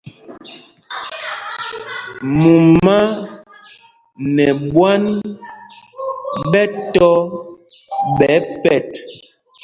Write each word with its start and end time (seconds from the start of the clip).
Mumá 2.39 2.97
nɛ 4.35 4.45
ɓwân 4.71 5.03
ɓɛ 6.51 6.63
tɔ́ 6.93 7.13
ɓɛ 8.17 8.31
pɛt. 8.61 8.89